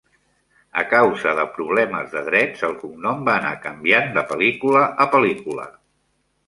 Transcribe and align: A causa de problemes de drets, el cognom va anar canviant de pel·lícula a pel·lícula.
A 0.81 0.85
causa 0.93 1.33
de 1.39 1.43
problemes 1.57 2.09
de 2.15 2.25
drets, 2.31 2.65
el 2.71 2.73
cognom 2.81 3.23
va 3.29 3.37
anar 3.43 3.55
canviant 3.69 4.13
de 4.19 4.27
pel·lícula 4.35 4.85
a 5.07 5.11
pel·lícula. 5.15 5.71